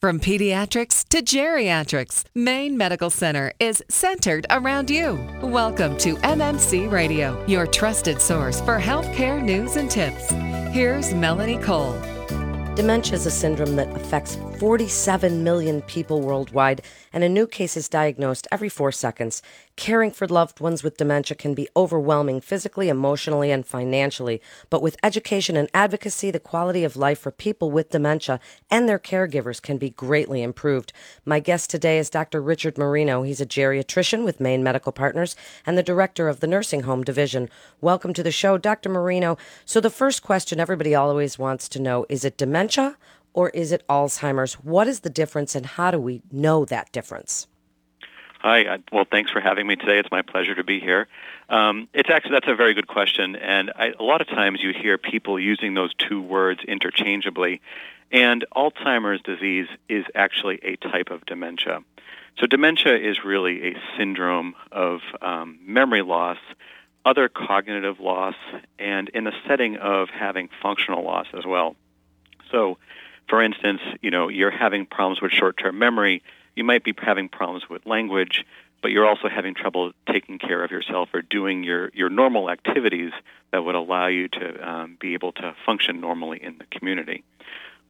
From 0.00 0.18
pediatrics 0.18 1.06
to 1.10 1.20
geriatrics, 1.20 2.24
Maine 2.34 2.78
Medical 2.78 3.10
Center 3.10 3.52
is 3.60 3.84
centered 3.90 4.46
around 4.48 4.88
you. 4.88 5.22
Welcome 5.42 5.98
to 5.98 6.14
MMC 6.16 6.90
Radio, 6.90 7.44
your 7.46 7.66
trusted 7.66 8.18
source 8.18 8.62
for 8.62 8.80
healthcare 8.80 9.42
news 9.42 9.76
and 9.76 9.90
tips. 9.90 10.30
Here's 10.72 11.12
Melanie 11.12 11.58
Cole. 11.58 12.00
Dementia 12.76 13.16
is 13.16 13.26
a 13.26 13.30
syndrome 13.30 13.76
that 13.76 13.94
affects 13.94 14.36
47 14.60 15.42
million 15.42 15.80
people 15.80 16.20
worldwide, 16.20 16.82
and 17.14 17.24
a 17.24 17.30
new 17.30 17.46
case 17.46 17.78
is 17.78 17.88
diagnosed 17.88 18.46
every 18.52 18.68
four 18.68 18.92
seconds. 18.92 19.40
Caring 19.74 20.10
for 20.10 20.28
loved 20.28 20.60
ones 20.60 20.82
with 20.82 20.98
dementia 20.98 21.34
can 21.34 21.54
be 21.54 21.66
overwhelming 21.74 22.42
physically, 22.42 22.90
emotionally, 22.90 23.50
and 23.50 23.64
financially. 23.64 24.42
But 24.68 24.82
with 24.82 24.98
education 25.02 25.56
and 25.56 25.70
advocacy, 25.72 26.30
the 26.30 26.38
quality 26.38 26.84
of 26.84 26.94
life 26.94 27.18
for 27.18 27.30
people 27.30 27.70
with 27.70 27.88
dementia 27.88 28.38
and 28.70 28.86
their 28.86 28.98
caregivers 28.98 29.62
can 29.62 29.78
be 29.78 29.88
greatly 29.88 30.42
improved. 30.42 30.92
My 31.24 31.40
guest 31.40 31.70
today 31.70 31.96
is 31.96 32.10
Dr. 32.10 32.42
Richard 32.42 32.76
Marino. 32.76 33.22
He's 33.22 33.40
a 33.40 33.46
geriatrician 33.46 34.26
with 34.26 34.40
Maine 34.40 34.62
Medical 34.62 34.92
Partners 34.92 35.36
and 35.64 35.78
the 35.78 35.82
director 35.82 36.28
of 36.28 36.40
the 36.40 36.46
Nursing 36.46 36.82
Home 36.82 37.02
Division. 37.02 37.48
Welcome 37.80 38.12
to 38.12 38.22
the 38.22 38.30
show, 38.30 38.58
Dr. 38.58 38.90
Marino. 38.90 39.38
So, 39.64 39.80
the 39.80 39.88
first 39.88 40.22
question 40.22 40.60
everybody 40.60 40.94
always 40.94 41.38
wants 41.38 41.66
to 41.70 41.80
know 41.80 42.04
is 42.10 42.26
it 42.26 42.36
dementia 42.36 42.98
or 43.32 43.50
is 43.50 43.72
it 43.72 43.86
Alzheimer's? 43.88 44.54
What 44.54 44.88
is 44.88 45.00
the 45.00 45.10
difference 45.10 45.54
and 45.54 45.66
how 45.66 45.90
do 45.90 45.98
we 45.98 46.22
know 46.30 46.64
that 46.64 46.92
difference? 46.92 47.46
Hi. 48.40 48.64
Uh, 48.64 48.78
well, 48.90 49.04
thanks 49.10 49.30
for 49.30 49.40
having 49.40 49.66
me 49.66 49.76
today. 49.76 49.98
It's 49.98 50.10
my 50.10 50.22
pleasure 50.22 50.54
to 50.54 50.64
be 50.64 50.80
here. 50.80 51.08
Um, 51.50 51.88
it's 51.92 52.08
actually 52.08 52.32
that's 52.32 52.48
a 52.48 52.54
very 52.54 52.72
good 52.72 52.86
question, 52.86 53.36
and 53.36 53.70
I, 53.76 53.92
a 53.98 54.02
lot 54.02 54.22
of 54.22 54.28
times 54.28 54.60
you 54.62 54.72
hear 54.72 54.96
people 54.96 55.38
using 55.38 55.74
those 55.74 55.92
two 55.94 56.22
words 56.22 56.62
interchangeably. 56.66 57.60
And 58.10 58.46
Alzheimer's 58.56 59.20
disease 59.22 59.68
is 59.88 60.06
actually 60.14 60.58
a 60.62 60.76
type 60.76 61.10
of 61.10 61.26
dementia. 61.26 61.80
So 62.38 62.46
dementia 62.46 62.96
is 62.96 63.24
really 63.24 63.72
a 63.72 63.76
syndrome 63.98 64.54
of 64.72 65.00
um, 65.20 65.58
memory 65.62 66.02
loss, 66.02 66.38
other 67.04 67.28
cognitive 67.28 68.00
loss, 68.00 68.36
and 68.78 69.10
in 69.10 69.24
the 69.24 69.32
setting 69.46 69.76
of 69.76 70.08
having 70.08 70.48
functional 70.62 71.04
loss 71.04 71.26
as 71.36 71.44
well. 71.44 71.76
So 72.50 72.78
for 73.30 73.40
instance, 73.42 73.80
you 74.02 74.10
know, 74.10 74.28
you're 74.28 74.50
having 74.50 74.84
problems 74.84 75.22
with 75.22 75.30
short-term 75.30 75.78
memory, 75.78 76.22
you 76.56 76.64
might 76.64 76.82
be 76.84 76.92
having 77.00 77.28
problems 77.28 77.68
with 77.70 77.86
language, 77.86 78.44
but 78.82 78.90
you're 78.90 79.06
also 79.06 79.28
having 79.28 79.54
trouble 79.54 79.92
taking 80.10 80.38
care 80.38 80.64
of 80.64 80.70
yourself 80.70 81.08
or 81.14 81.22
doing 81.22 81.62
your, 81.62 81.90
your 81.94 82.10
normal 82.10 82.50
activities 82.50 83.12
that 83.52 83.64
would 83.64 83.76
allow 83.76 84.08
you 84.08 84.26
to 84.28 84.68
um, 84.68 84.96
be 85.00 85.14
able 85.14 85.32
to 85.32 85.54
function 85.64 86.00
normally 86.00 86.42
in 86.42 86.58
the 86.58 86.64
community. 86.76 87.22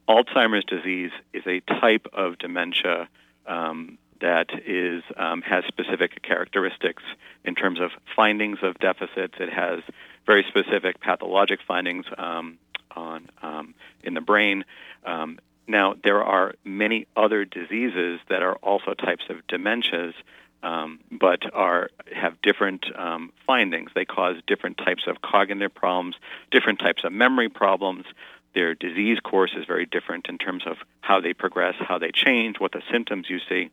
Alzheimer's 0.08 0.64
disease 0.64 1.12
is 1.32 1.44
a 1.46 1.60
type 1.60 2.06
of 2.12 2.38
dementia 2.38 3.08
um, 3.46 3.98
that 4.20 4.50
is 4.66 5.02
um, 5.16 5.40
has 5.42 5.64
specific 5.66 6.20
characteristics 6.22 7.02
in 7.44 7.54
terms 7.54 7.80
of 7.80 7.90
findings 8.14 8.58
of 8.62 8.78
deficits. 8.78 9.34
It 9.40 9.50
has 9.50 9.80
very 10.26 10.44
specific 10.48 11.00
pathologic 11.00 11.60
findings 11.66 12.04
um, 12.18 12.58
on 12.96 13.28
um, 13.42 13.74
in 14.02 14.14
the 14.14 14.20
brain. 14.20 14.64
Um, 15.04 15.38
now, 15.66 15.94
there 16.02 16.22
are 16.24 16.54
many 16.64 17.06
other 17.16 17.44
diseases 17.44 18.18
that 18.28 18.42
are 18.42 18.56
also 18.56 18.94
types 18.94 19.24
of 19.28 19.46
dementias, 19.46 20.14
um, 20.62 20.98
but 21.10 21.52
are 21.54 21.90
have 22.12 22.42
different 22.42 22.86
um, 22.98 23.32
findings. 23.46 23.90
They 23.94 24.04
cause 24.04 24.36
different 24.46 24.78
types 24.78 25.04
of 25.06 25.22
cognitive 25.22 25.74
problems, 25.74 26.16
different 26.50 26.80
types 26.80 27.04
of 27.04 27.12
memory 27.12 27.48
problems. 27.48 28.04
Their 28.52 28.74
disease 28.74 29.20
course 29.20 29.52
is 29.56 29.64
very 29.64 29.86
different 29.86 30.26
in 30.28 30.38
terms 30.38 30.64
of 30.66 30.78
how 31.00 31.20
they 31.20 31.34
progress, 31.34 31.76
how 31.78 31.98
they 31.98 32.10
change, 32.10 32.58
what 32.58 32.72
the 32.72 32.82
symptoms 32.90 33.30
you 33.30 33.38
see. 33.48 33.70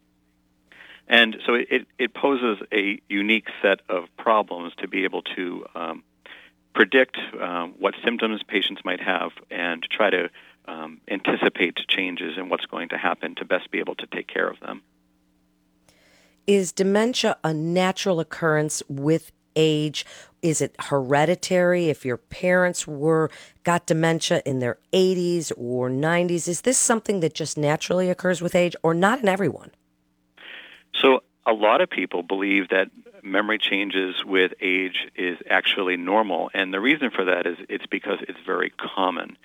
And 1.07 1.37
so 1.45 1.55
it, 1.55 1.87
it 1.97 2.13
poses 2.13 2.63
a 2.71 2.99
unique 3.07 3.47
set 3.61 3.79
of 3.89 4.05
problems 4.17 4.73
to 4.79 4.87
be 4.87 5.03
able 5.05 5.23
to 5.35 5.65
um, 5.73 6.03
predict 6.73 7.17
um, 7.41 7.73
what 7.79 7.95
symptoms 8.03 8.41
patients 8.43 8.81
might 8.85 9.01
have 9.01 9.31
and 9.49 9.81
to 9.81 9.87
try 9.87 10.09
to 10.09 10.29
um, 10.67 11.01
anticipate 11.09 11.77
changes 11.87 12.37
in 12.37 12.49
what's 12.49 12.65
going 12.65 12.89
to 12.89 12.97
happen 12.97 13.35
to 13.35 13.45
best 13.45 13.71
be 13.71 13.79
able 13.79 13.95
to 13.95 14.07
take 14.07 14.27
care 14.27 14.47
of 14.47 14.59
them. 14.59 14.81
Is 16.45 16.71
dementia 16.71 17.37
a 17.43 17.53
natural 17.53 18.19
occurrence 18.19 18.81
with 18.87 19.31
age? 19.55 20.05
Is 20.41 20.61
it 20.61 20.75
hereditary? 20.79 21.89
If 21.89 22.05
your 22.05 22.17
parents 22.17 22.87
were 22.87 23.29
got 23.63 23.87
dementia 23.87 24.41
in 24.45 24.59
their 24.59 24.77
80s 24.93 25.51
or 25.57 25.89
90s, 25.89 26.47
is 26.47 26.61
this 26.61 26.77
something 26.77 27.19
that 27.21 27.33
just 27.33 27.57
naturally 27.57 28.09
occurs 28.09 28.41
with 28.41 28.55
age 28.55 28.75
or 28.83 28.93
not 28.93 29.19
in 29.19 29.27
everyone? 29.27 29.71
So 30.95 31.21
a 31.45 31.53
lot 31.53 31.81
of 31.81 31.89
people 31.89 32.23
believe 32.23 32.69
that 32.69 32.89
memory 33.23 33.57
changes 33.57 34.23
with 34.25 34.53
age 34.61 35.07
is 35.15 35.37
actually 35.49 35.97
normal, 35.97 36.49
and 36.53 36.73
the 36.73 36.79
reason 36.79 37.11
for 37.11 37.25
that 37.25 37.45
is 37.45 37.57
it's 37.69 37.85
because 37.85 38.19
it's 38.27 38.39
very 38.45 38.71
common. 38.71 39.37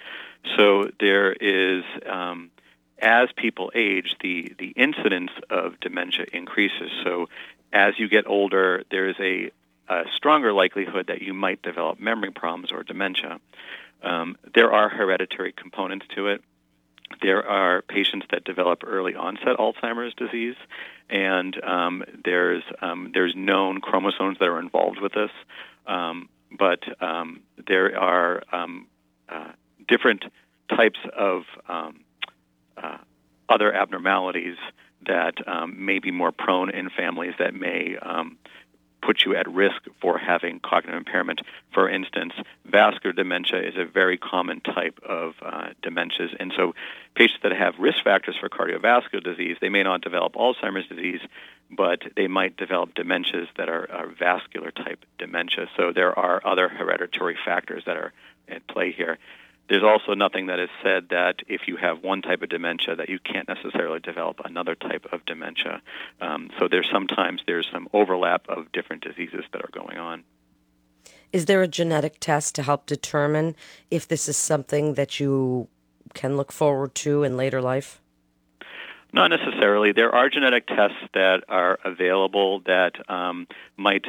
So 0.56 0.90
there 1.00 1.32
is, 1.32 1.84
um, 2.06 2.50
as 2.98 3.28
people 3.36 3.70
age, 3.74 4.16
the 4.20 4.54
the 4.58 4.68
incidence 4.68 5.30
of 5.50 5.78
dementia 5.80 6.26
increases. 6.32 6.90
So 7.04 7.28
as 7.72 7.98
you 7.98 8.08
get 8.08 8.26
older, 8.26 8.84
there 8.90 9.08
is 9.08 9.16
a, 9.18 9.50
a 9.88 10.04
stronger 10.16 10.52
likelihood 10.52 11.06
that 11.06 11.22
you 11.22 11.32
might 11.32 11.62
develop 11.62 11.98
memory 11.98 12.30
problems 12.30 12.70
or 12.70 12.82
dementia. 12.82 13.40
Um, 14.02 14.36
there 14.54 14.72
are 14.72 14.88
hereditary 14.88 15.52
components 15.52 16.06
to 16.14 16.28
it. 16.28 16.42
There 17.20 17.46
are 17.46 17.82
patients 17.82 18.26
that 18.30 18.44
develop 18.44 18.82
early 18.86 19.14
onset 19.14 19.56
Alzheimer's 19.58 20.14
disease, 20.14 20.56
and 21.10 21.62
um, 21.62 22.04
there's 22.24 22.62
um, 22.80 23.10
there's 23.12 23.34
known 23.36 23.80
chromosomes 23.80 24.38
that 24.38 24.46
are 24.46 24.58
involved 24.58 25.00
with 25.00 25.12
this, 25.12 25.30
um, 25.86 26.28
but 26.58 26.80
um, 27.02 27.40
there 27.66 27.98
are 27.98 28.42
um, 28.52 28.86
uh, 29.28 29.52
different 29.88 30.24
types 30.74 30.98
of 31.16 31.42
um, 31.68 32.00
uh, 32.76 32.98
other 33.48 33.74
abnormalities 33.74 34.56
that 35.06 35.34
may 35.68 35.98
be 35.98 36.10
more 36.10 36.32
prone 36.32 36.70
in 36.70 36.88
families 36.88 37.34
that 37.38 37.54
may 37.54 37.96
put 39.02 39.24
you 39.24 39.36
at 39.36 39.48
risk 39.48 39.82
for 40.00 40.16
having 40.16 40.60
cognitive 40.60 40.96
impairment. 40.96 41.40
For 41.74 41.88
instance, 41.88 42.32
vascular 42.64 43.12
dementia 43.12 43.60
is 43.60 43.74
a 43.76 43.84
very 43.84 44.16
common 44.16 44.60
type 44.60 44.98
of 45.06 45.34
uh, 45.42 45.70
dementias, 45.82 46.34
and 46.38 46.52
so 46.56 46.74
patients 47.14 47.40
that 47.42 47.52
have 47.52 47.74
risk 47.78 48.02
factors 48.04 48.36
for 48.38 48.48
cardiovascular 48.48 49.22
disease, 49.22 49.56
they 49.60 49.68
may 49.68 49.82
not 49.82 50.00
develop 50.00 50.34
Alzheimer's 50.34 50.88
disease, 50.88 51.20
but 51.70 52.02
they 52.16 52.28
might 52.28 52.56
develop 52.56 52.94
dementias 52.94 53.48
that 53.56 53.68
are, 53.68 53.90
are 53.90 54.06
vascular 54.06 54.70
type 54.70 55.04
dementia. 55.18 55.66
So 55.76 55.92
there 55.92 56.16
are 56.18 56.40
other 56.46 56.68
hereditary 56.68 57.36
factors 57.44 57.82
that 57.86 57.96
are 57.96 58.12
at 58.48 58.66
play 58.66 58.92
here. 58.92 59.18
There's 59.68 59.84
also 59.84 60.14
nothing 60.14 60.46
that 60.46 60.58
is 60.58 60.68
said 60.82 61.08
that 61.10 61.36
if 61.48 61.62
you 61.66 61.76
have 61.76 62.02
one 62.02 62.20
type 62.20 62.42
of 62.42 62.50
dementia 62.50 62.96
that 62.96 63.08
you 63.08 63.18
can't 63.18 63.48
necessarily 63.48 64.00
develop 64.00 64.40
another 64.44 64.74
type 64.74 65.06
of 65.12 65.24
dementia. 65.24 65.80
Um, 66.20 66.50
so 66.58 66.68
there's 66.68 66.88
sometimes 66.92 67.40
there's 67.46 67.66
some 67.72 67.88
overlap 67.92 68.48
of 68.48 68.70
different 68.72 69.02
diseases 69.02 69.44
that 69.52 69.62
are 69.62 69.70
going 69.72 69.98
on. 69.98 70.24
Is 71.32 71.46
there 71.46 71.62
a 71.62 71.68
genetic 71.68 72.20
test 72.20 72.54
to 72.56 72.62
help 72.62 72.84
determine 72.84 73.56
if 73.90 74.06
this 74.06 74.28
is 74.28 74.36
something 74.36 74.94
that 74.94 75.18
you 75.18 75.68
can 76.12 76.36
look 76.36 76.52
forward 76.52 76.94
to 76.96 77.22
in 77.22 77.38
later 77.38 77.62
life? 77.62 78.01
Not 79.14 79.28
necessarily. 79.28 79.92
There 79.92 80.14
are 80.14 80.30
genetic 80.30 80.66
tests 80.66 80.96
that 81.12 81.44
are 81.46 81.78
available 81.84 82.60
that 82.60 82.92
um, 83.10 83.46
might 83.76 84.06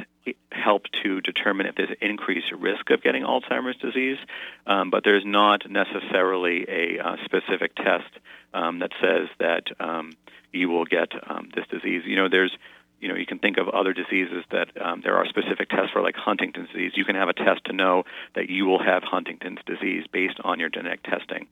help 0.49 0.83
to 1.03 1.19
determine 1.19 1.65
if 1.65 1.75
there's 1.75 1.95
increased 1.99 2.51
risk 2.57 2.89
of 2.89 3.03
getting 3.03 3.23
Alzheimer's 3.23 3.75
disease, 3.77 4.17
um, 4.65 4.89
but 4.89 5.03
there's 5.03 5.25
not 5.25 5.69
necessarily 5.69 6.65
a 6.69 6.99
uh, 7.03 7.17
specific 7.25 7.75
test 7.75 8.09
um, 8.53 8.79
that 8.79 8.91
says 9.01 9.27
that 9.39 9.63
um, 9.81 10.13
you 10.53 10.69
will 10.69 10.85
get 10.85 11.11
um, 11.29 11.49
this 11.53 11.65
disease. 11.67 12.03
You 12.05 12.15
know, 12.15 12.29
there's 12.29 12.55
you 13.01 13.09
know, 13.09 13.15
you 13.15 13.25
can 13.25 13.39
think 13.39 13.57
of 13.57 13.67
other 13.67 13.91
diseases 13.91 14.45
that 14.51 14.69
um, 14.81 15.01
there 15.03 15.17
are 15.17 15.27
specific 15.27 15.67
tests 15.67 15.91
for, 15.91 16.01
like 16.01 16.15
Huntington's 16.15 16.69
disease. 16.69 16.93
You 16.95 17.03
can 17.03 17.17
have 17.17 17.27
a 17.27 17.33
test 17.33 17.65
to 17.65 17.73
know 17.73 18.03
that 18.33 18.49
you 18.49 18.63
will 18.63 18.81
have 18.81 19.03
Huntington's 19.03 19.59
disease 19.65 20.05
based 20.09 20.39
on 20.41 20.57
your 20.61 20.69
genetic 20.69 21.03
testing 21.03 21.49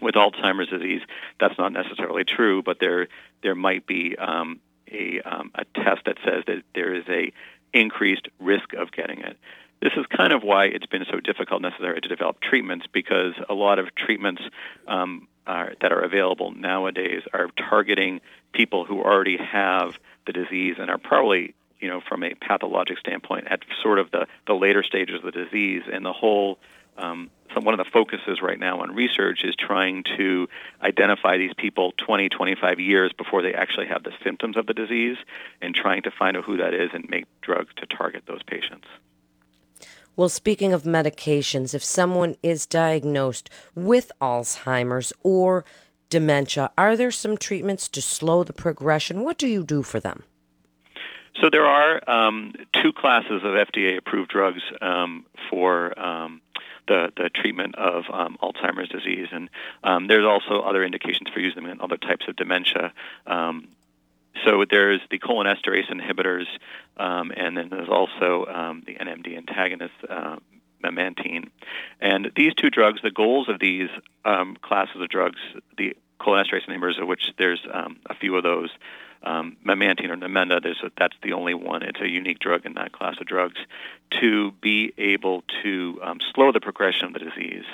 with 0.00 0.14
Alzheimer's 0.14 0.68
disease, 0.68 1.02
that's 1.40 1.58
not 1.58 1.72
necessarily 1.72 2.24
true, 2.24 2.62
but 2.62 2.78
there 2.80 3.08
there 3.42 3.54
might 3.54 3.86
be 3.86 4.16
um, 4.16 4.60
a 4.90 5.20
um, 5.24 5.50
a 5.54 5.64
test 5.74 6.04
that 6.06 6.16
says 6.24 6.44
that 6.46 6.62
there 6.74 6.94
is 6.94 7.04
a 7.08 7.32
increased 7.72 8.28
risk 8.38 8.72
of 8.74 8.92
getting 8.92 9.20
it. 9.20 9.36
This 9.82 9.92
is 9.96 10.06
kind 10.06 10.32
of 10.32 10.42
why 10.42 10.66
it's 10.66 10.86
been 10.86 11.04
so 11.10 11.20
difficult 11.20 11.60
necessarily 11.60 12.00
to 12.00 12.08
develop 12.08 12.40
treatments 12.40 12.86
because 12.92 13.34
a 13.48 13.54
lot 13.54 13.78
of 13.78 13.94
treatments 13.94 14.42
um, 14.88 15.28
are, 15.46 15.74
that 15.82 15.92
are 15.92 16.00
available 16.00 16.50
nowadays 16.50 17.22
are 17.32 17.48
targeting 17.58 18.20
people 18.52 18.84
who 18.84 19.02
already 19.02 19.36
have 19.36 19.98
the 20.26 20.32
disease 20.32 20.76
and 20.78 20.90
are 20.90 20.98
probably 20.98 21.54
you 21.78 21.88
know 21.88 22.00
from 22.08 22.22
a 22.22 22.34
pathologic 22.34 22.98
standpoint 22.98 23.46
at 23.48 23.60
sort 23.82 23.98
of 23.98 24.10
the, 24.10 24.26
the 24.46 24.54
later 24.54 24.82
stages 24.82 25.16
of 25.16 25.22
the 25.22 25.44
disease 25.44 25.82
and 25.92 26.04
the 26.04 26.12
whole 26.12 26.58
um, 26.98 27.30
so 27.54 27.60
one 27.60 27.78
of 27.78 27.78
the 27.78 27.90
focuses 27.90 28.42
right 28.42 28.58
now 28.58 28.80
on 28.80 28.94
research 28.94 29.40
is 29.44 29.54
trying 29.56 30.04
to 30.18 30.48
identify 30.82 31.38
these 31.38 31.52
people 31.56 31.92
20, 31.96 32.28
25 32.28 32.80
years 32.80 33.12
before 33.16 33.42
they 33.42 33.54
actually 33.54 33.86
have 33.86 34.02
the 34.02 34.12
symptoms 34.22 34.56
of 34.56 34.66
the 34.66 34.74
disease 34.74 35.16
and 35.62 35.74
trying 35.74 36.02
to 36.02 36.10
find 36.10 36.36
out 36.36 36.44
who 36.44 36.58
that 36.58 36.74
is 36.74 36.90
and 36.92 37.08
make 37.08 37.24
drugs 37.40 37.70
to 37.76 37.86
target 37.86 38.24
those 38.26 38.42
patients. 38.42 38.86
Well, 40.16 40.28
speaking 40.28 40.72
of 40.72 40.84
medications, 40.84 41.74
if 41.74 41.84
someone 41.84 42.36
is 42.42 42.66
diagnosed 42.66 43.50
with 43.74 44.10
Alzheimer's 44.20 45.12
or 45.22 45.64
dementia, 46.08 46.70
are 46.78 46.96
there 46.96 47.10
some 47.10 47.36
treatments 47.36 47.88
to 47.88 48.02
slow 48.02 48.42
the 48.42 48.54
progression? 48.54 49.24
What 49.24 49.38
do 49.38 49.46
you 49.46 49.62
do 49.62 49.82
for 49.82 50.00
them? 50.00 50.24
So 51.40 51.50
there 51.50 51.66
are 51.66 52.08
um, 52.08 52.54
two 52.82 52.92
classes 52.94 53.42
of 53.44 53.52
FDA-approved 53.52 54.30
drugs 54.30 54.62
um, 54.80 55.26
for 55.50 55.98
um, 55.98 56.40
the, 56.88 57.12
the 57.16 57.30
treatment 57.30 57.74
of 57.76 58.04
um, 58.12 58.36
Alzheimer's 58.42 58.88
disease, 58.88 59.28
and 59.32 59.48
um, 59.82 60.06
there's 60.06 60.24
also 60.24 60.60
other 60.60 60.84
indications 60.84 61.28
for 61.32 61.40
using 61.40 61.62
them 61.62 61.72
in 61.72 61.80
other 61.80 61.96
types 61.96 62.26
of 62.28 62.36
dementia. 62.36 62.92
Um, 63.26 63.68
so 64.44 64.64
there's 64.68 65.00
the 65.10 65.18
cholinesterase 65.18 65.90
inhibitors, 65.90 66.46
and 66.96 67.56
then 67.56 67.68
there's 67.70 67.88
also 67.88 68.46
the 68.86 68.94
NMDA 68.94 69.36
antagonist, 69.38 69.94
uh, 70.08 70.36
memantine. 70.84 71.48
And 72.00 72.30
these 72.36 72.54
two 72.54 72.68
drugs, 72.68 73.00
the 73.02 73.10
goals 73.10 73.48
of 73.48 73.58
these 73.58 73.88
classes 74.62 75.00
of 75.00 75.08
drugs, 75.08 75.38
the 75.78 75.96
cholinesterase 76.20 76.66
inhibitors, 76.68 77.00
of 77.00 77.08
which 77.08 77.32
there's 77.38 77.64
a 77.64 78.14
few 78.14 78.36
of 78.36 78.42
those, 78.42 78.70
um, 79.22 79.56
memantine 79.64 80.10
or 80.10 80.16
Namenda, 80.16 80.64
a, 80.64 80.90
that's 80.96 81.16
the 81.22 81.32
only 81.32 81.54
one. 81.54 81.82
It's 81.82 82.00
a 82.00 82.08
unique 82.08 82.38
drug 82.38 82.64
in 82.64 82.74
that 82.74 82.92
class 82.92 83.16
of 83.20 83.26
drugs 83.26 83.58
to 84.20 84.52
be 84.52 84.92
able 84.96 85.42
to 85.62 86.00
um, 86.02 86.18
slow 86.34 86.52
the 86.52 86.60
progression 86.60 87.06
of 87.06 87.12
the 87.12 87.18
disease. 87.18 87.64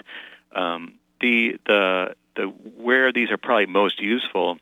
Um, 0.54 0.94
the, 1.20 1.58
the, 1.66 2.14
the, 2.36 2.44
where 2.44 3.12
these 3.12 3.30
are 3.30 3.36
probably 3.36 3.66
most 3.66 4.00
useful 4.00 4.58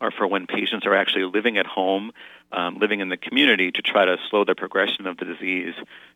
are 0.00 0.10
for 0.10 0.26
when 0.26 0.46
patients 0.46 0.86
are 0.86 0.94
actually 0.94 1.24
living 1.24 1.58
at 1.58 1.66
home, 1.66 2.12
um, 2.52 2.78
living 2.78 3.00
in 3.00 3.08
the 3.08 3.16
community 3.16 3.70
to 3.70 3.82
try 3.82 4.04
to 4.04 4.16
slow 4.30 4.44
the 4.44 4.54
progression 4.54 5.06
of 5.06 5.16
the 5.16 5.24
disease, 5.24 5.74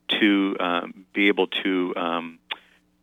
to 0.08 0.56
um, 0.60 1.04
be 1.12 1.28
able 1.28 1.46
to 1.48 1.94
um, 1.96 2.38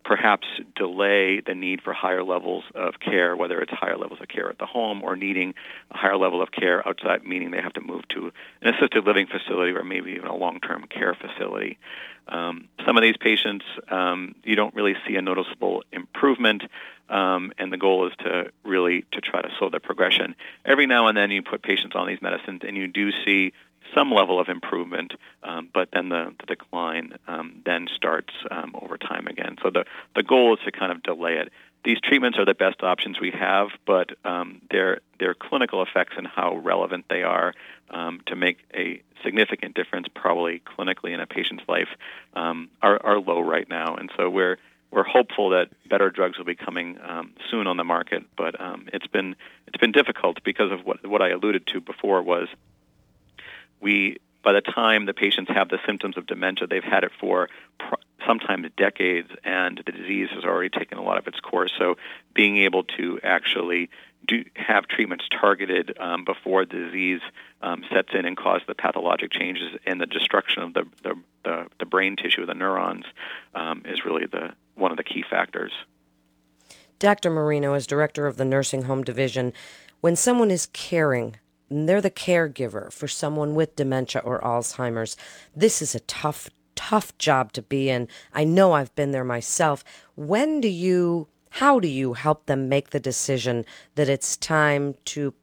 perhaps 0.09 0.47
delay 0.75 1.39
the 1.39 1.53
need 1.53 1.83
for 1.83 1.93
higher 1.93 2.23
levels 2.23 2.63
of 2.73 2.99
care, 2.99 3.35
whether 3.35 3.61
it's 3.61 3.71
higher 3.71 3.95
levels 3.95 4.19
of 4.19 4.27
care 4.27 4.49
at 4.49 4.57
the 4.57 4.65
home 4.65 5.03
or 5.03 5.15
needing 5.15 5.53
a 5.91 5.97
higher 5.97 6.17
level 6.17 6.41
of 6.41 6.51
care 6.51 6.85
outside, 6.87 7.23
meaning 7.23 7.51
they 7.51 7.61
have 7.61 7.73
to 7.73 7.81
move 7.81 8.07
to 8.07 8.31
an 8.63 8.73
assisted 8.73 9.05
living 9.05 9.27
facility 9.27 9.71
or 9.71 9.83
maybe 9.83 10.13
even 10.13 10.25
a 10.25 10.35
long-term 10.35 10.87
care 10.89 11.13
facility. 11.13 11.77
Um, 12.27 12.69
some 12.87 12.97
of 12.97 13.03
these 13.03 13.17
patients, 13.17 13.65
um, 13.91 14.33
you 14.43 14.55
don't 14.55 14.73
really 14.73 14.95
see 15.07 15.15
a 15.15 15.21
noticeable 15.21 15.83
improvement, 15.91 16.63
um, 17.07 17.53
and 17.59 17.71
the 17.71 17.77
goal 17.77 18.07
is 18.07 18.13
to 18.21 18.51
really 18.63 19.05
to 19.11 19.21
try 19.21 19.43
to 19.43 19.49
slow 19.59 19.69
the 19.69 19.79
progression. 19.79 20.35
Every 20.65 20.87
now 20.87 21.05
and 21.05 21.15
then, 21.15 21.29
you 21.29 21.43
put 21.43 21.61
patients 21.61 21.95
on 21.95 22.07
these 22.07 22.21
medicines, 22.21 22.61
and 22.67 22.75
you 22.75 22.87
do 22.87 23.11
see 23.25 23.53
some 23.95 24.11
level 24.11 24.39
of 24.39 24.49
improvement, 24.49 25.13
um, 25.43 25.69
but 25.73 25.89
then 25.93 26.09
the, 26.09 26.33
the 26.39 26.45
decline 26.45 27.13
um, 27.27 27.61
then 27.65 27.87
starts 27.95 28.33
um, 28.51 28.75
over 28.81 28.97
time 28.97 29.27
again. 29.27 29.57
So 29.63 29.69
the, 29.69 29.85
the 30.15 30.23
goal 30.23 30.53
is 30.53 30.59
to 30.65 30.71
kind 30.71 30.91
of 30.91 31.03
delay 31.03 31.33
it. 31.33 31.51
These 31.83 31.99
treatments 32.01 32.37
are 32.37 32.45
the 32.45 32.53
best 32.53 32.83
options 32.83 33.19
we 33.19 33.31
have, 33.31 33.69
but 33.85 34.09
um, 34.25 34.61
their, 34.69 34.99
their 35.19 35.33
clinical 35.33 35.81
effects 35.81 36.13
and 36.17 36.27
how 36.27 36.57
relevant 36.57 37.05
they 37.09 37.23
are 37.23 37.53
um, 37.89 38.21
to 38.27 38.35
make 38.35 38.57
a 38.73 39.01
significant 39.23 39.75
difference, 39.75 40.07
probably 40.13 40.61
clinically 40.77 41.13
in 41.13 41.19
a 41.19 41.25
patient's 41.25 41.63
life, 41.67 41.87
um, 42.33 42.69
are, 42.81 42.99
are 43.03 43.19
low 43.19 43.39
right 43.39 43.69
now. 43.69 43.95
And 43.95 44.11
so 44.17 44.29
we're 44.29 44.57
we're 44.91 45.03
hopeful 45.03 45.51
that 45.51 45.69
better 45.87 46.09
drugs 46.09 46.37
will 46.37 46.45
be 46.45 46.55
coming 46.55 46.97
um, 47.07 47.33
soon 47.51 47.67
on 47.67 47.77
the 47.77 47.83
market, 47.83 48.23
but 48.35 48.59
um, 48.59 48.87
it's 48.91 49.05
been 49.05 49.35
it's 49.67 49.77
been 49.77 49.91
difficult 49.91 50.43
because 50.43 50.71
of 50.71 50.83
what 50.83 51.05
what 51.05 51.21
I 51.21 51.29
alluded 51.29 51.67
to 51.67 51.79
before 51.79 52.21
was 52.23 52.47
we 53.81 54.17
by 54.43 54.53
the 54.53 54.61
time 54.61 55.05
the 55.05 55.13
patients 55.13 55.51
have 55.53 55.69
the 55.69 55.79
symptoms 55.85 56.17
of 56.17 56.25
dementia, 56.25 56.67
they've 56.67 56.83
had 56.83 57.03
it 57.03 57.11
for 57.19 57.49
pr- 57.77 57.95
sometimes 58.25 58.67
decades, 58.77 59.29
and 59.43 59.81
the 59.85 59.91
disease 59.91 60.29
has 60.33 60.43
already 60.43 60.69
taken 60.69 60.97
a 60.97 61.03
lot 61.03 61.17
of 61.17 61.27
its 61.27 61.39
course. 61.39 61.71
So, 61.77 61.95
being 62.33 62.57
able 62.57 62.83
to 62.97 63.19
actually 63.23 63.89
do 64.27 64.43
have 64.55 64.87
treatments 64.87 65.25
targeted 65.29 65.97
um, 65.99 66.23
before 66.23 66.65
the 66.65 66.73
disease 66.73 67.21
um, 67.61 67.83
sets 67.91 68.09
in 68.13 68.25
and 68.25 68.37
cause 68.37 68.61
the 68.67 68.75
pathologic 68.75 69.31
changes 69.31 69.77
and 69.85 69.99
the 69.99 70.05
destruction 70.05 70.63
of 70.63 70.73
the 70.73 70.85
the, 71.03 71.15
the, 71.43 71.65
the 71.79 71.85
brain 71.85 72.15
tissue, 72.15 72.45
the 72.45 72.53
neurons, 72.53 73.05
um, 73.55 73.81
is 73.85 74.05
really 74.05 74.25
the 74.25 74.53
one 74.75 74.91
of 74.91 74.97
the 74.97 75.03
key 75.03 75.23
factors. 75.29 75.71
Dr. 76.99 77.29
Marino, 77.29 77.73
as 77.73 77.87
director 77.87 78.27
of 78.27 78.35
the 78.37 78.45
nursing 78.45 78.83
home 78.83 79.03
division, 79.03 79.53
when 80.01 80.15
someone 80.15 80.51
is 80.51 80.67
caring 80.67 81.37
they're 81.69 82.01
the 82.01 82.11
caregiver 82.11 82.91
for 82.91 83.07
someone 83.07 83.55
with 83.55 83.75
dementia 83.75 84.21
or 84.23 84.39
Alzheimer's. 84.41 85.15
This 85.55 85.81
is 85.81 85.95
a 85.95 85.99
tough, 86.01 86.49
tough 86.75 87.17
job 87.17 87.53
to 87.53 87.61
be 87.61 87.89
in. 87.89 88.07
I 88.33 88.43
know 88.43 88.73
I've 88.73 88.93
been 88.95 89.11
there 89.11 89.23
myself. 89.23 89.83
When 90.15 90.61
do 90.61 90.67
you, 90.67 91.27
how 91.51 91.79
do 91.79 91.87
you 91.87 92.13
help 92.13 92.45
them 92.45 92.69
make 92.69 92.89
the 92.89 92.99
decision 92.99 93.65
that 93.95 94.09
it's 94.09 94.37
time 94.37 94.95
to 95.05 95.33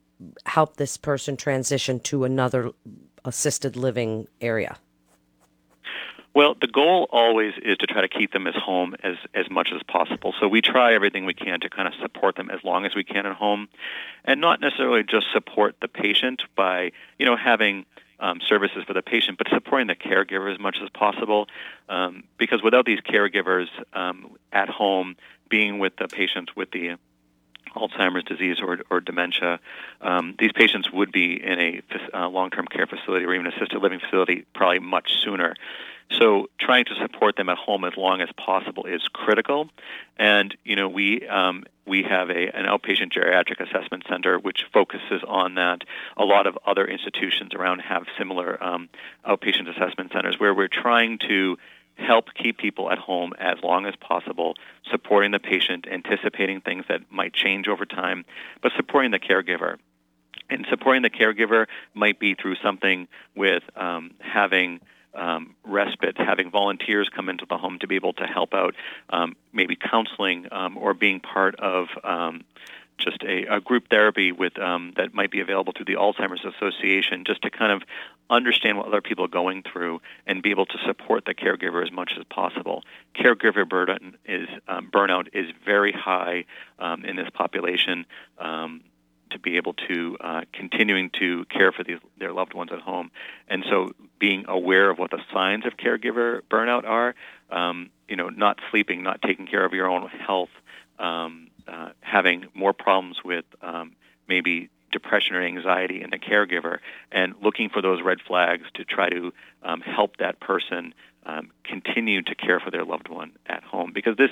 help 0.47 0.77
this 0.77 0.97
person 0.97 1.37
transition 1.37 2.01
to 2.01 2.25
another 2.25 2.71
assisted 3.25 3.77
living 3.77 4.27
area? 4.41 4.79
Well, 6.37 6.55
the 6.61 6.67
goal 6.67 7.09
always 7.13 7.55
is 7.63 7.79
to 7.79 7.87
try 7.87 8.03
to 8.03 8.09
keep 8.09 8.31
them 8.31 8.47
as 8.47 8.55
home 8.55 8.95
as, 9.03 9.17
as 9.33 9.49
much 9.51 9.73
as 9.75 9.83
possible. 9.83 10.35
So 10.39 10.47
we 10.49 10.61
try 10.61 10.93
everything 10.93 11.25
we 11.25 11.33
can 11.33 11.61
to 11.61 11.71
kind 11.71 11.89
of 11.89 11.95
support 12.03 12.37
them 12.37 12.51
as 12.51 12.63
long 12.63 12.85
as 12.85 12.95
we 12.95 13.05
can 13.05 13.25
at 13.25 13.35
home, 13.35 13.69
and 14.23 14.39
not 14.39 14.61
necessarily 14.61 15.03
just 15.03 15.29
support 15.33 15.77
the 15.81 15.89
patient 15.89 16.43
by 16.55 16.93
you 17.19 17.25
know 17.25 17.39
having 17.39 17.87
um, 18.21 18.41
services 18.47 18.85
for 18.87 18.93
the 18.93 19.01
patient, 19.01 19.39
but 19.39 19.49
supporting 19.49 19.87
the 19.87 19.95
caregiver 19.95 20.53
as 20.53 20.61
much 20.61 20.77
as 20.83 20.91
possible. 20.91 21.49
Um, 21.89 22.25
because 22.37 22.63
without 22.63 22.85
these 22.85 23.01
caregivers 23.01 23.69
um, 23.95 24.37
at 24.53 24.69
home, 24.69 25.17
being 25.49 25.79
with 25.79 25.97
the 25.97 26.07
patients 26.07 26.55
with 26.55 26.71
the 26.71 26.97
Alzheimer's 27.77 28.25
disease 28.25 28.57
or, 28.61 28.79
or 28.91 29.01
dementia, 29.01 29.61
um, 30.01 30.35
these 30.39 30.53
patients 30.53 30.91
would 30.91 31.13
be 31.13 31.43
in 31.43 31.61
a 31.61 31.83
uh, 32.15 32.29
long-term 32.29 32.67
care 32.67 32.87
facility 32.87 33.25
or 33.25 33.35
even 33.35 33.47
assisted 33.47 33.81
living 33.81 34.01
facility 34.01 34.45
probably 34.55 34.81
much 34.81 35.13
sooner. 35.23 35.55
So 36.13 36.49
trying 36.59 36.85
to 36.87 36.95
support 36.95 37.37
them 37.37 37.49
at 37.49 37.59
home 37.59 37.85
as 37.85 37.97
long 37.97 38.21
as 38.21 38.29
possible 38.37 38.87
is 38.87 39.03
critical. 39.13 39.69
And 40.17 40.57
you 40.65 40.77
know 40.77 40.89
we 40.89 41.27
um, 41.27 41.65
we 41.85 42.05
have 42.05 42.31
a, 42.31 42.57
an 42.57 42.65
outpatient 42.67 43.13
geriatric 43.13 43.61
assessment 43.61 44.05
center 44.09 44.39
which 44.39 44.65
focuses 44.73 45.23
on 45.27 45.55
that. 45.57 45.83
A 46.17 46.25
lot 46.25 46.47
of 46.47 46.57
other 46.65 46.87
institutions 46.87 47.55
around 47.55 47.81
have 47.81 48.05
similar 48.19 48.63
um, 48.63 48.89
outpatient 49.27 49.69
assessment 49.69 50.13
centers 50.13 50.39
where 50.39 50.55
we're 50.55 50.69
trying 50.69 51.19
to 51.29 51.59
help 51.97 52.27
keep 52.35 52.59
people 52.59 52.91
at 52.91 52.99
home 52.99 53.33
as 53.39 53.57
long 53.63 53.87
as 53.87 53.95
possible, 53.97 54.55
supporting 54.91 55.33
the 55.33 55.39
patient, 55.39 55.87
anticipating 55.91 56.61
things 56.61 56.85
that 56.89 57.01
might 57.11 57.33
change 57.33 57.69
over 57.69 57.85
time, 57.85 58.25
but 58.63 58.73
supporting 58.77 59.11
the 59.11 59.19
caregiver. 59.19 59.77
And 60.49 60.67
supporting 60.71 61.03
the 61.03 61.11
caregiver 61.11 61.67
might 61.95 62.21
be 62.21 62.35
through 62.35 62.57
something 62.57 63.09
with 63.35 63.63
um, 63.75 64.13
having 64.21 64.81
um, 65.15 65.55
respite, 65.65 66.17
having 66.19 66.51
volunteers 66.51 67.09
come 67.09 67.29
into 67.29 67.47
the 67.49 67.57
home 67.57 67.79
to 67.81 67.87
be 67.87 67.97
able 67.97 68.13
to 68.15 68.27
help 68.27 68.53
out, 68.55 68.75
um, 69.11 69.35
maybe 69.53 69.77
counseling 69.77 70.47
um, 70.53 70.77
or 70.77 70.95
being 70.95 71.21
part 71.21 71.57
of 71.59 71.89
um, 72.05 72.45
just 72.99 73.23
a, 73.23 73.57
a, 73.57 73.61
group 73.61 73.89
therapy 73.89 74.33
with 74.33 74.59
um, 74.59 74.93
that 74.97 75.15
might 75.15 75.31
be 75.31 75.41
available 75.41 75.73
through 75.77 75.85
the 75.85 75.95
Alzheimer's 75.95 76.45
Association, 76.45 77.25
just 77.25 77.43
to 77.43 77.51
kind 77.51 77.73
of 77.73 77.83
understand 78.29 78.79
what 78.79 78.87
other 78.87 79.01
people 79.01 79.25
are 79.25 79.29
going 79.29 79.63
through 79.63 80.01
and 80.27 80.43
be 80.43 80.51
able 80.51 80.67
to 80.67 80.79
support 80.87 81.25
the 81.25 81.35
caregiver 81.35 81.85
as 81.85 81.93
much 81.93 82.13
as 82.19 82.25
possible. 82.25 82.83
Caregiver 83.15 83.69
burden 83.69 84.17
is 84.25 84.49
um, 84.67 84.91
burnout 84.91 85.29
is 85.33 85.47
very 85.65 85.93
high 85.93 86.45
in 87.05 87.17
this 87.17 87.29
population 87.33 88.05
to 89.31 89.39
be 89.39 89.57
able 89.57 89.75
to 89.75 90.17
uh, 90.21 90.43
continuing 90.53 91.11
to 91.11 91.45
care 91.47 91.73
for 91.73 91.85
these, 91.85 91.99
their 92.19 92.33
loved 92.33 92.55
ones 92.55 92.71
at 92.73 92.81
home. 92.81 93.11
And 93.49 93.65
so 93.69 93.93
being 94.19 94.45
aware 94.49 94.91
of 94.91 94.99
what 94.99 95.11
the 95.11 95.21
signs 95.33 95.67
of 95.67 95.77
caregiver 95.77 96.41
burnout 96.51 96.85
are, 96.85 97.15
um, 97.51 97.91
you 98.09 98.17
know, 98.17 98.29
not 98.29 98.59
sleeping, 98.71 99.03
not 99.03 99.21
taking 99.23 99.47
care 99.47 99.65
of 99.65 99.73
your 99.73 99.89
own 99.89 100.09
health, 100.09 100.51
um, 100.99 101.49
uh, 101.69 101.91
having 102.01 102.47
more 102.55 102.73
problems 102.73 103.19
with 103.25 103.45
um, 103.63 103.93
maybe 104.29 104.71
depression 104.93 105.37
or 105.37 105.43
anxiety 105.43 106.03
in 106.03 106.11
the 106.11 106.19
caregiver, 106.19 106.79
and 107.13 107.35
looking 107.43 107.69
for 107.69 107.83
those 107.83 108.03
red 108.03 108.19
flags 108.27 108.65
to 108.75 108.85
try 108.85 109.09
to 109.09 109.33
um, 109.63 109.81
help 109.81 110.17
that 110.19 110.41
person 110.41 110.95
um, 111.27 111.51
continue 111.65 112.23
to 112.23 112.35
care 112.35 112.61
for 112.61 112.71
their 112.71 112.85
loved 112.85 113.09
one 113.09 113.33
at 113.47 113.63
home. 113.65 113.93
Because 113.93 114.17
this 114.17 114.31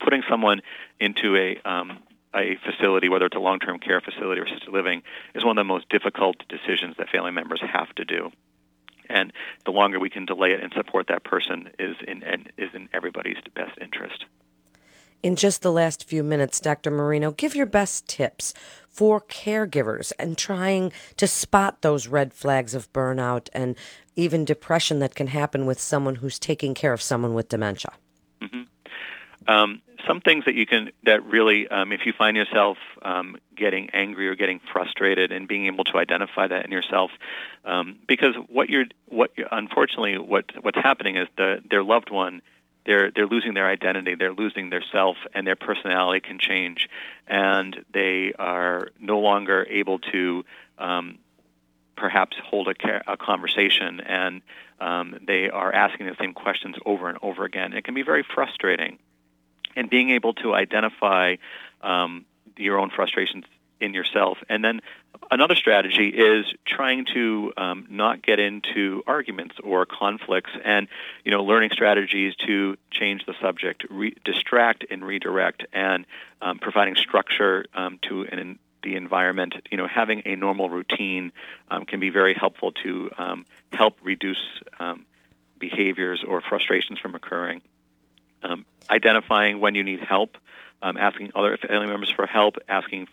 putting 0.00 0.22
someone 0.28 0.60
into 1.00 1.36
a 1.36 1.58
um, 1.64 1.98
a 2.34 2.56
facility, 2.56 3.08
whether 3.08 3.26
it's 3.26 3.36
a 3.36 3.40
long-term 3.40 3.78
care 3.78 4.00
facility 4.00 4.40
or 4.40 4.44
assisted 4.44 4.68
living, 4.70 5.02
is 5.34 5.44
one 5.44 5.56
of 5.56 5.64
the 5.64 5.72
most 5.72 5.88
difficult 5.88 6.36
decisions 6.48 6.96
that 6.98 7.08
family 7.08 7.30
members 7.30 7.60
have 7.60 7.94
to 7.94 8.04
do. 8.04 8.30
And 9.08 9.32
the 9.64 9.70
longer 9.70 10.00
we 10.00 10.10
can 10.10 10.24
delay 10.24 10.52
it 10.52 10.62
and 10.62 10.72
support 10.72 11.06
that 11.08 11.24
person 11.24 11.70
is 11.78 11.96
in 12.06 12.22
and 12.22 12.50
is 12.56 12.70
in 12.74 12.88
everybody's 12.92 13.36
best 13.54 13.78
interest. 13.80 14.24
In 15.24 15.36
just 15.36 15.62
the 15.62 15.72
last 15.72 16.04
few 16.04 16.22
minutes, 16.22 16.60
Dr. 16.60 16.90
Marino, 16.90 17.30
give 17.30 17.56
your 17.56 17.64
best 17.64 18.06
tips 18.06 18.52
for 18.90 19.22
caregivers 19.22 20.12
and 20.18 20.36
trying 20.36 20.92
to 21.16 21.26
spot 21.26 21.80
those 21.80 22.06
red 22.06 22.34
flags 22.34 22.74
of 22.74 22.92
burnout 22.92 23.48
and 23.54 23.74
even 24.16 24.44
depression 24.44 24.98
that 24.98 25.14
can 25.14 25.28
happen 25.28 25.64
with 25.64 25.80
someone 25.80 26.16
who's 26.16 26.38
taking 26.38 26.74
care 26.74 26.92
of 26.92 27.00
someone 27.00 27.32
with 27.32 27.48
dementia. 27.48 27.92
Mm-hmm. 28.42 28.64
Um, 29.50 29.80
some 30.06 30.20
things 30.20 30.44
that 30.44 30.56
you 30.56 30.66
can 30.66 30.90
that 31.04 31.24
really, 31.24 31.68
um, 31.68 31.90
if 31.90 32.04
you 32.04 32.12
find 32.12 32.36
yourself 32.36 32.76
um, 33.00 33.38
getting 33.56 33.88
angry 33.94 34.28
or 34.28 34.34
getting 34.34 34.60
frustrated, 34.74 35.32
and 35.32 35.48
being 35.48 35.64
able 35.64 35.84
to 35.84 35.96
identify 35.96 36.46
that 36.46 36.66
in 36.66 36.70
yourself, 36.70 37.10
um, 37.64 37.96
because 38.06 38.34
what 38.48 38.68
you're 38.68 38.84
what 39.06 39.30
you're, 39.36 39.48
unfortunately 39.50 40.18
what 40.18 40.44
what's 40.60 40.76
happening 40.76 41.16
is 41.16 41.28
the 41.38 41.62
their 41.70 41.82
loved 41.82 42.10
one 42.10 42.42
they're 42.86 43.10
they're 43.10 43.26
losing 43.26 43.54
their 43.54 43.68
identity, 43.68 44.14
they're 44.14 44.32
losing 44.32 44.70
their 44.70 44.84
self, 44.92 45.16
and 45.34 45.46
their 45.46 45.56
personality 45.56 46.20
can 46.20 46.38
change, 46.38 46.88
and 47.26 47.84
they 47.92 48.32
are 48.38 48.88
no 49.00 49.18
longer 49.20 49.66
able 49.68 49.98
to 49.98 50.44
um, 50.78 51.18
perhaps 51.96 52.36
hold 52.44 52.68
a, 52.68 53.12
a 53.12 53.16
conversation, 53.16 54.00
and 54.00 54.42
um, 54.80 55.16
they 55.26 55.48
are 55.48 55.72
asking 55.72 56.06
the 56.06 56.16
same 56.20 56.34
questions 56.34 56.76
over 56.84 57.08
and 57.08 57.18
over 57.22 57.44
again. 57.44 57.72
It 57.72 57.84
can 57.84 57.94
be 57.94 58.02
very 58.02 58.24
frustrating, 58.34 58.98
and 59.76 59.88
being 59.88 60.10
able 60.10 60.34
to 60.34 60.54
identify 60.54 61.36
um, 61.82 62.24
your 62.56 62.78
own 62.78 62.90
frustrations 62.90 63.44
in 63.80 63.94
yourself. 63.94 64.38
And 64.48 64.64
then 64.64 64.80
another 65.30 65.54
strategy 65.54 66.08
is 66.08 66.46
trying 66.64 67.06
to 67.14 67.52
um, 67.56 67.86
not 67.90 68.22
get 68.22 68.38
into 68.38 69.02
arguments 69.06 69.56
or 69.62 69.86
conflicts, 69.86 70.50
and 70.64 70.88
you 71.24 71.30
know, 71.30 71.44
learning 71.44 71.70
strategies 71.72 72.34
to 72.46 72.76
change 72.90 73.24
the 73.26 73.34
subject, 73.40 73.84
re- 73.90 74.16
distract 74.24 74.84
and 74.90 75.04
redirect, 75.04 75.66
and 75.72 76.06
um, 76.40 76.58
providing 76.58 76.96
structure 76.96 77.66
um, 77.74 77.98
to 78.02 78.22
an, 78.22 78.58
the 78.82 78.96
environment. 78.96 79.54
You 79.70 79.78
know, 79.78 79.86
having 79.86 80.22
a 80.24 80.36
normal 80.36 80.68
routine 80.68 81.32
um, 81.70 81.84
can 81.84 82.00
be 82.00 82.10
very 82.10 82.34
helpful 82.34 82.72
to 82.84 83.10
um, 83.18 83.46
help 83.72 83.98
reduce 84.02 84.42
um, 84.78 85.06
behaviors 85.58 86.22
or 86.26 86.40
frustrations 86.40 86.98
from 86.98 87.14
occurring. 87.14 87.62
identifying 88.90 89.60
when 89.60 89.74
you 89.74 89.82
need 89.82 90.00
help. 90.00 90.36
Um, 90.82 90.98
asking 90.98 91.32
other 91.34 91.56
family 91.56 91.86
members 91.86 92.10
for 92.10 92.26
help, 92.26 92.58
asking 92.68 93.08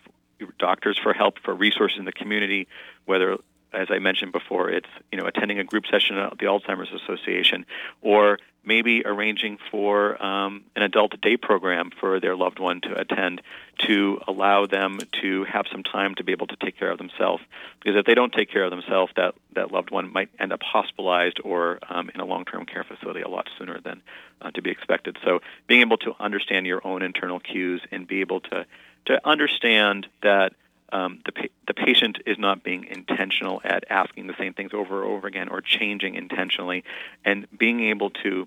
doctors 0.58 0.98
for 0.98 1.12
help, 1.12 1.38
for 1.44 1.54
resources 1.54 1.98
in 1.98 2.04
the 2.04 2.12
community, 2.12 2.68
whether 3.04 3.38
as 3.72 3.88
I 3.90 3.98
mentioned 3.98 4.32
before, 4.32 4.70
it's 4.70 4.88
you 5.10 5.18
know 5.18 5.26
attending 5.26 5.58
a 5.58 5.64
group 5.64 5.84
session 5.90 6.16
at 6.16 6.38
the 6.38 6.46
Alzheimer's 6.46 6.92
Association, 6.92 7.64
or 8.00 8.38
maybe 8.64 9.02
arranging 9.04 9.58
for 9.70 10.22
um, 10.22 10.64
an 10.76 10.82
adult 10.82 11.20
day 11.20 11.36
program 11.36 11.90
for 11.98 12.20
their 12.20 12.36
loved 12.36 12.58
one 12.58 12.80
to 12.82 13.00
attend 13.00 13.42
to 13.78 14.20
allow 14.28 14.66
them 14.66 15.00
to 15.20 15.44
have 15.44 15.66
some 15.72 15.82
time 15.82 16.14
to 16.14 16.22
be 16.22 16.32
able 16.32 16.46
to 16.46 16.56
take 16.56 16.78
care 16.78 16.90
of 16.90 16.98
themselves. 16.98 17.42
Because 17.80 17.98
if 17.98 18.06
they 18.06 18.14
don't 18.14 18.32
take 18.32 18.50
care 18.50 18.64
of 18.64 18.70
themselves, 18.70 19.12
that 19.16 19.34
that 19.54 19.72
loved 19.72 19.90
one 19.90 20.12
might 20.12 20.28
end 20.38 20.52
up 20.52 20.62
hospitalized 20.62 21.40
or 21.42 21.78
um, 21.88 22.10
in 22.14 22.20
a 22.20 22.24
long-term 22.24 22.66
care 22.66 22.84
facility 22.84 23.22
a 23.22 23.28
lot 23.28 23.48
sooner 23.58 23.80
than 23.80 24.02
uh, 24.40 24.50
to 24.52 24.62
be 24.62 24.70
expected. 24.70 25.16
So 25.24 25.40
being 25.66 25.80
able 25.80 25.98
to 25.98 26.14
understand 26.20 26.66
your 26.66 26.86
own 26.86 27.02
internal 27.02 27.40
cues 27.40 27.82
and 27.90 28.06
be 28.06 28.20
able 28.20 28.40
to 28.40 28.66
to 29.06 29.20
understand 29.26 30.06
that 30.22 30.52
um, 30.92 31.20
the, 31.24 31.32
pa- 31.32 31.54
the 31.66 31.74
patient 31.74 32.18
is 32.26 32.38
not 32.38 32.62
being 32.62 32.84
intentional 32.84 33.60
at 33.64 33.84
asking 33.88 34.26
the 34.26 34.34
same 34.38 34.52
things 34.52 34.72
over 34.74 35.02
and 35.02 35.10
over 35.10 35.26
again 35.26 35.48
or 35.48 35.60
changing 35.60 36.14
intentionally, 36.14 36.84
and 37.24 37.46
being 37.56 37.80
able 37.80 38.10
to 38.10 38.46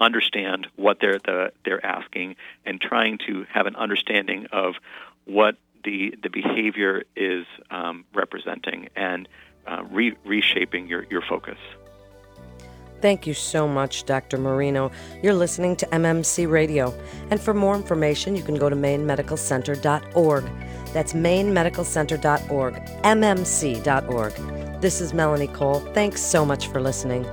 understand 0.00 0.66
what 0.76 0.98
they're 1.00 1.20
the, 1.20 1.52
they're 1.64 1.84
asking 1.84 2.36
and 2.66 2.80
trying 2.80 3.18
to 3.18 3.46
have 3.52 3.66
an 3.66 3.76
understanding 3.76 4.46
of 4.52 4.74
what 5.24 5.56
the 5.84 6.16
the 6.22 6.28
behavior 6.30 7.04
is 7.14 7.46
um, 7.70 8.04
representing 8.12 8.88
and 8.96 9.28
uh, 9.66 9.82
re- 9.90 10.16
reshaping 10.24 10.88
your, 10.88 11.04
your 11.04 11.22
focus. 11.22 11.58
Thank 13.04 13.26
you 13.26 13.34
so 13.34 13.68
much, 13.68 14.06
Dr. 14.06 14.38
Marino. 14.38 14.90
You're 15.22 15.34
listening 15.34 15.76
to 15.76 15.86
MMC 15.88 16.50
Radio. 16.50 16.98
And 17.30 17.38
for 17.38 17.52
more 17.52 17.76
information, 17.76 18.34
you 18.34 18.42
can 18.42 18.54
go 18.54 18.70
to 18.70 18.76
mainemedicalcenter.org. 18.76 20.44
That's 20.94 21.12
mainemedicalcenter.org, 21.12 22.74
mmc.org. 23.02 24.80
This 24.80 25.02
is 25.02 25.12
Melanie 25.12 25.48
Cole. 25.48 25.80
Thanks 25.92 26.22
so 26.22 26.46
much 26.46 26.68
for 26.68 26.80
listening. 26.80 27.26